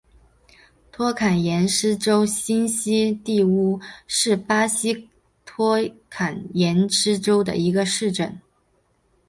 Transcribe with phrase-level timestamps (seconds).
[0.91, 5.07] 托坎廷斯州新锡蒂乌是巴西
[5.45, 5.77] 托
[6.09, 8.39] 坎廷斯州的一个市镇。